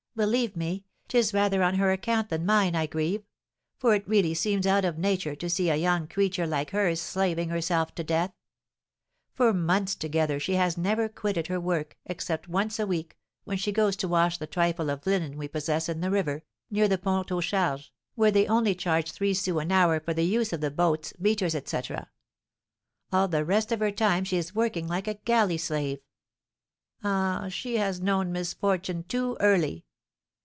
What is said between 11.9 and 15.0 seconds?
except once a week, when she goes to wash the trifle